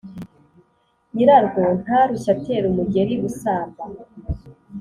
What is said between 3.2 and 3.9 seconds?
gusamba.